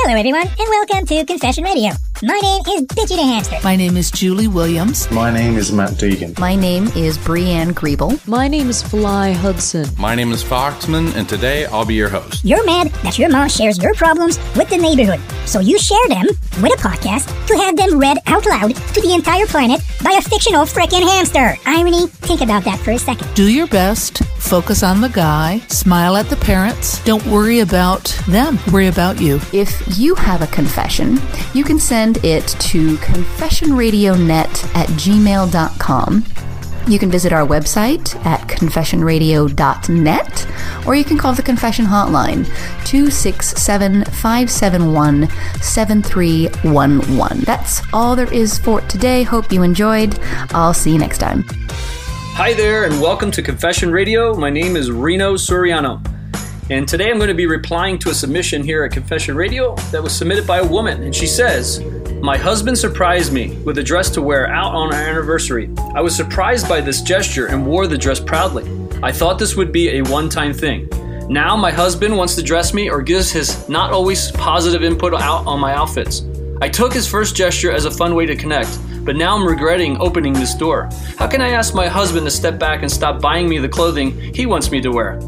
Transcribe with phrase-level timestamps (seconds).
[0.00, 1.90] Hello, everyone, and welcome to Confession Radio.
[2.22, 3.56] My name is Bitchy the Hamster.
[3.64, 5.10] My name is Julie Williams.
[5.10, 6.38] My name is Matt Deegan.
[6.38, 8.26] My name is Brianne Griebel.
[8.26, 9.86] My name is Fly Hudson.
[9.98, 12.44] My name is Foxman, and today I'll be your host.
[12.44, 16.26] You're mad that your mom shares your problems with the neighborhood, so you share them
[16.62, 20.22] with a podcast to have them read out loud to the entire planet by a
[20.22, 21.56] fictional frickin' hamster.
[21.66, 22.06] Irony?
[22.06, 23.32] Think about that for a second.
[23.34, 24.22] Do your best.
[24.38, 25.58] Focus on the guy.
[25.68, 27.02] Smile at the parents.
[27.04, 28.58] Don't worry about them.
[28.72, 29.40] Worry about you.
[29.52, 31.18] If you have a confession,
[31.54, 36.24] you can send it to confessionradionet at gmail.com.
[36.88, 42.46] You can visit our website at confessionradio.net or you can call the confession hotline
[42.86, 45.28] 267 571
[45.60, 47.40] 7311.
[47.40, 49.22] That's all there is for today.
[49.22, 50.18] Hope you enjoyed.
[50.50, 51.44] I'll see you next time.
[52.40, 54.34] Hi there, and welcome to Confession Radio.
[54.34, 56.00] My name is Rino Soriano.
[56.70, 60.02] And today I'm going to be replying to a submission here at Confession Radio that
[60.02, 61.02] was submitted by a woman.
[61.02, 61.80] And she says,
[62.20, 65.70] My husband surprised me with a dress to wear out on our anniversary.
[65.94, 68.70] I was surprised by this gesture and wore the dress proudly.
[69.02, 70.90] I thought this would be a one time thing.
[71.30, 75.46] Now my husband wants to dress me or gives his not always positive input out
[75.46, 76.26] on my outfits.
[76.60, 79.98] I took his first gesture as a fun way to connect, but now I'm regretting
[80.02, 80.90] opening this door.
[81.16, 84.34] How can I ask my husband to step back and stop buying me the clothing
[84.34, 85.18] he wants me to wear?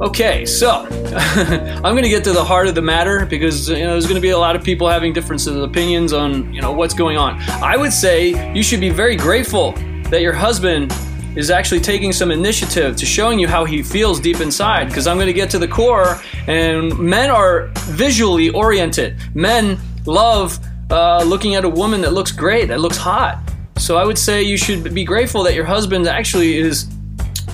[0.00, 0.70] Okay, so
[1.14, 4.14] I'm going to get to the heart of the matter because you know, there's going
[4.14, 7.18] to be a lot of people having differences of opinions on you know what's going
[7.18, 7.38] on.
[7.62, 9.72] I would say you should be very grateful
[10.08, 10.90] that your husband
[11.36, 15.18] is actually taking some initiative to showing you how he feels deep inside because I'm
[15.18, 19.18] going to get to the core and men are visually oriented.
[19.34, 20.58] Men love
[20.90, 23.38] uh, looking at a woman that looks great, that looks hot.
[23.76, 26.88] So I would say you should be grateful that your husband actually is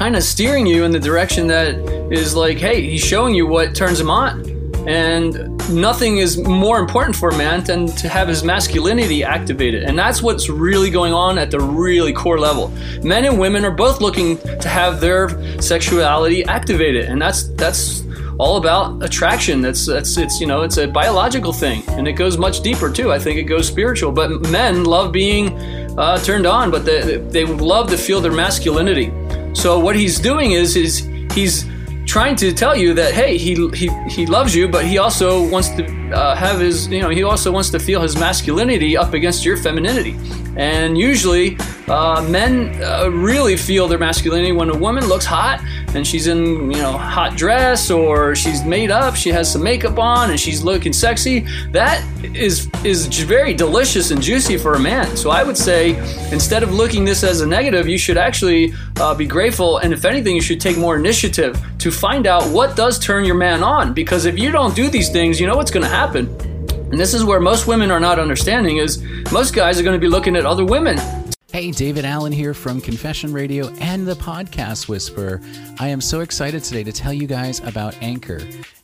[0.00, 1.74] kind of steering you in the direction that
[2.10, 4.48] is like, hey, he's showing you what turns him on.
[4.88, 5.34] And
[5.68, 9.82] nothing is more important for a man than to have his masculinity activated.
[9.82, 12.68] And that's what's really going on at the really core level.
[13.02, 15.28] Men and women are both looking to have their
[15.60, 17.04] sexuality activated.
[17.04, 18.02] And that's that's
[18.38, 19.60] all about attraction.
[19.60, 23.12] That's that's it's you know it's a biological thing, and it goes much deeper too.
[23.12, 24.12] I think it goes spiritual.
[24.12, 25.58] But men love being
[25.98, 29.12] uh, turned on, but they they love to feel their masculinity.
[29.52, 31.64] So what he's doing is is he's
[32.06, 35.68] trying to tell you that hey he he, he loves you but he also wants
[35.70, 39.44] to uh, have his you know he also wants to feel his masculinity up against
[39.44, 40.16] your femininity.
[40.56, 41.56] And usually
[41.88, 45.62] uh, men uh, really feel their masculinity when a woman looks hot
[45.94, 49.98] and she's in you know hot dress or she's made up she has some makeup
[49.98, 51.40] on and she's looking sexy
[51.70, 52.04] that
[52.34, 55.16] is is very delicious and juicy for a man.
[55.16, 55.96] So i would say
[56.32, 60.04] instead of looking this as a negative you should actually uh, be grateful and if
[60.04, 63.94] anything you should take more initiative to find out what does turn your man on.
[63.94, 65.99] Because if you don't do these things you know what's going to happen
[66.90, 70.00] and this is where most women are not understanding is most guys are going to
[70.00, 70.98] be looking at other women
[71.52, 75.40] Hey, David Allen here from Confession Radio and the Podcast Whisperer.
[75.80, 78.40] I am so excited today to tell you guys about Anchor.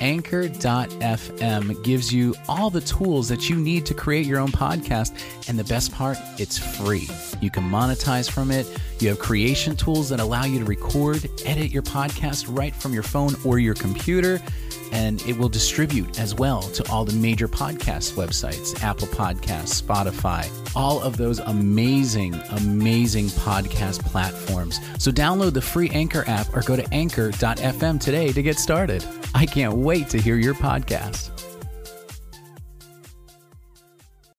[0.00, 5.12] Anchor.fm gives you all the tools that you need to create your own podcast.
[5.48, 7.08] And the best part, it's free.
[7.40, 8.66] You can monetize from it.
[9.00, 13.02] You have creation tools that allow you to record, edit your podcast right from your
[13.02, 14.40] phone or your computer
[14.92, 20.48] and it will distribute as well to all the major podcast websites Apple Podcasts, Spotify,
[20.74, 24.80] all of those amazing, amazing podcast platforms.
[24.98, 29.04] So download the free Anchor app or go to anchor.fm today to get started.
[29.34, 31.37] I can't wait to hear your podcast.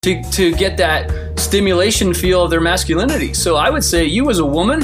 [0.04, 3.34] To, to get that stimulation feel of their masculinity.
[3.34, 4.82] So I would say you as a woman,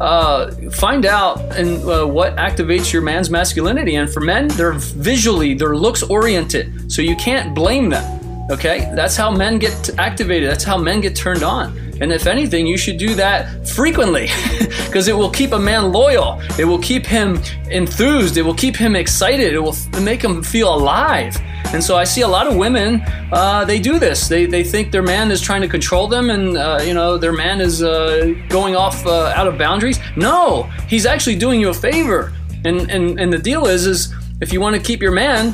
[0.00, 3.96] uh, find out and uh, what activates your man's masculinity.
[3.96, 6.92] And for men, they're visually, they're looks oriented.
[6.92, 8.48] So you can't blame them.
[8.48, 10.48] Okay, that's how men get activated.
[10.48, 11.76] That's how men get turned on.
[12.00, 14.28] And if anything, you should do that frequently
[14.86, 16.40] because it will keep a man loyal.
[16.60, 17.40] It will keep him
[17.72, 18.36] enthused.
[18.36, 19.52] It will keep him excited.
[19.52, 21.36] It will make him feel alive.
[21.74, 23.02] And so I see a lot of women,
[23.32, 24.28] uh, they do this.
[24.28, 27.32] They, they think their man is trying to control them and, uh, you know, their
[27.32, 29.98] man is uh, going off uh, out of boundaries.
[30.14, 32.32] No, he's actually doing you a favor.
[32.64, 35.52] And, and, and the deal is, is if you want to keep your man,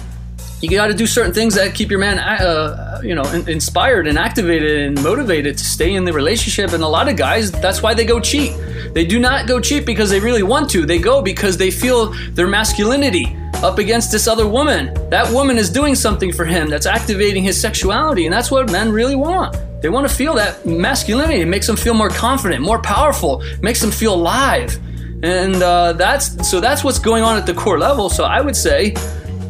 [0.61, 4.19] you got to do certain things that keep your man, uh, you know, inspired and
[4.19, 6.75] activated and motivated to stay in the relationship.
[6.75, 8.53] And a lot of guys, that's why they go cheat.
[8.93, 10.85] They do not go cheat because they really want to.
[10.85, 14.93] They go because they feel their masculinity up against this other woman.
[15.11, 18.91] That woman is doing something for him that's activating his sexuality, and that's what men
[18.91, 19.57] really want.
[19.83, 21.41] They want to feel that masculinity.
[21.41, 24.79] It makes them feel more confident, more powerful, makes them feel alive.
[25.23, 28.09] And uh, that's so that's what's going on at the core level.
[28.09, 28.95] So I would say,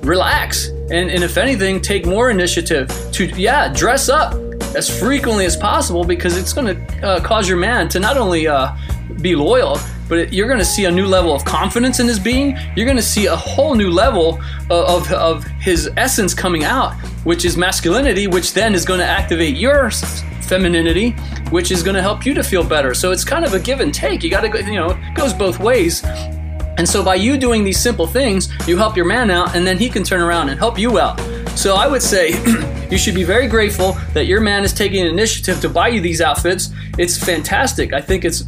[0.03, 4.35] relax And, and if anything, take more initiative to, yeah, dress up
[4.75, 8.49] as frequently as possible because it's going to uh, cause your man to not only
[8.49, 8.73] uh,
[9.21, 9.79] be loyal,
[10.11, 12.59] but you're going to see a new level of confidence in his being.
[12.75, 16.95] You're going to see a whole new level of, of, of his essence coming out,
[17.25, 19.93] which is masculinity, which then is going to activate your
[20.43, 21.12] femininity,
[21.51, 22.93] which is going to help you to feel better.
[22.93, 24.25] So it's kind of a give and take.
[24.25, 26.03] You got to go, you know, it goes both ways.
[26.05, 29.79] And so by you doing these simple things, you help your man out, and then
[29.79, 31.21] he can turn around and help you out.
[31.56, 32.31] So I would say
[32.91, 36.21] you should be very grateful that your man is taking initiative to buy you these
[36.21, 36.71] outfits.
[36.99, 37.93] It's fantastic.
[37.93, 38.43] I think it's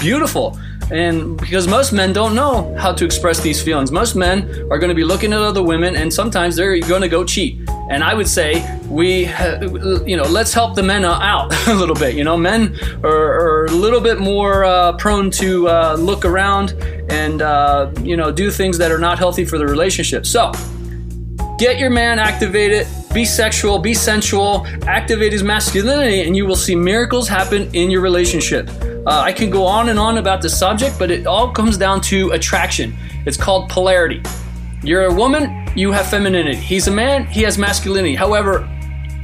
[0.00, 0.58] beautiful.
[0.92, 4.90] And because most men don't know how to express these feelings, most men are going
[4.90, 7.66] to be looking at other women, and sometimes they're going to go cheat.
[7.90, 9.26] And I would say we,
[10.06, 12.14] you know, let's help the men out a little bit.
[12.14, 16.72] You know, men are, are a little bit more uh, prone to uh, look around
[17.10, 20.26] and uh, you know do things that are not healthy for the relationship.
[20.26, 20.52] So
[21.58, 22.86] get your man activated.
[23.14, 28.00] Be sexual, be sensual, activate his masculinity, and you will see miracles happen in your
[28.00, 28.70] relationship.
[29.04, 32.00] Uh, I can go on and on about the subject, but it all comes down
[32.02, 32.96] to attraction.
[33.26, 34.22] It's called polarity.
[34.84, 36.56] You're a woman, you have femininity.
[36.56, 38.14] He's a man, he has masculinity.
[38.14, 38.68] However,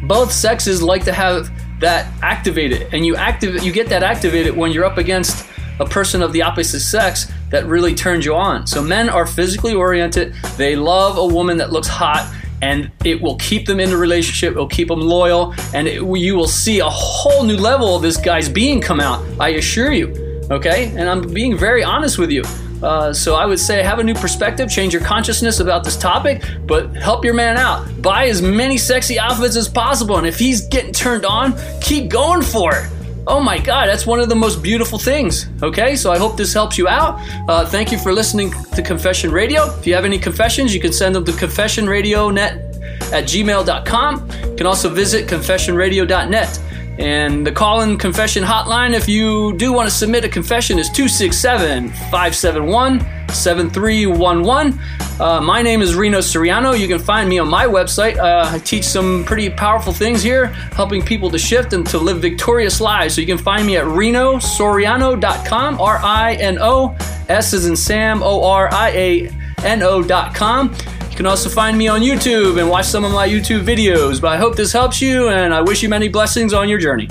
[0.03, 3.17] both sexes like to have that activated, and you
[3.63, 5.47] you get that activated when you're up against
[5.79, 8.67] a person of the opposite sex that really turns you on.
[8.67, 10.35] So men are physically oriented.
[10.57, 12.33] They love a woman that looks hot
[12.63, 14.55] and it will keep them in the relationship.
[14.55, 18.03] It will keep them loyal, and it, you will see a whole new level of
[18.03, 19.25] this guy's being come out.
[19.41, 20.27] I assure you.
[20.51, 22.43] Okay, and I'm being very honest with you.
[22.83, 26.43] Uh, so I would say have a new perspective, change your consciousness about this topic,
[26.65, 28.01] but help your man out.
[28.01, 32.43] Buy as many sexy outfits as possible, and if he's getting turned on, keep going
[32.43, 32.89] for it.
[33.29, 35.49] Oh my God, that's one of the most beautiful things.
[35.63, 37.21] Okay, so I hope this helps you out.
[37.47, 39.67] Uh, thank you for listening to Confession Radio.
[39.77, 44.31] If you have any confessions, you can send them to confessionradionet at gmail.com.
[44.31, 46.59] You can also visit confessionradio.net.
[46.99, 50.89] And the call in confession hotline, if you do want to submit a confession, is
[50.89, 54.79] 267 571 7311.
[55.21, 56.79] Uh, my name is Rino Soriano.
[56.79, 58.17] You can find me on my website.
[58.19, 62.21] Uh, I teach some pretty powerful things here, helping people to shift and to live
[62.21, 63.15] victorious lives.
[63.15, 66.97] So you can find me at rinosoriano.com, R I N O,
[67.29, 69.31] S is in Sam, O R I A
[69.65, 70.75] N O.com.
[71.11, 74.21] You can also find me on YouTube and watch some of my YouTube videos.
[74.21, 77.09] But I hope this helps you, and I wish you many blessings on your journey.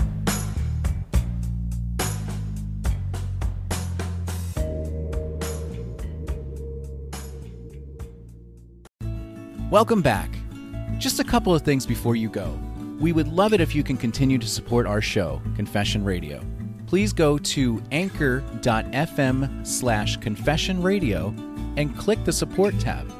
[9.70, 10.30] Welcome back.
[10.98, 12.58] Just a couple of things before you go.
[13.02, 16.42] We would love it if you can continue to support our show, Confession Radio.
[16.86, 21.36] Please go to anchor.fm slash confession radio
[21.76, 23.12] and click the support tab.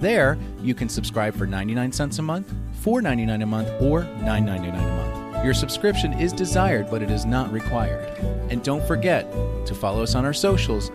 [0.00, 2.52] There, you can subscribe for 99 cents a month,
[2.82, 5.44] $4.99 a month, or $9.99 a month.
[5.44, 8.18] Your subscription is desired, but it is not required.
[8.50, 9.30] And don't forget
[9.66, 10.90] to follow us on our socials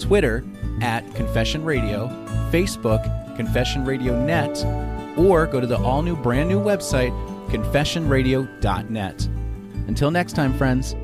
[0.00, 0.44] Twitter
[0.80, 2.08] at Confession Radio,
[2.50, 4.64] Facebook, Confession Radio Net,
[5.16, 7.10] or go to the all new, brand new website,
[7.48, 9.28] confessionradio.net.
[9.88, 10.94] Until next time, friends,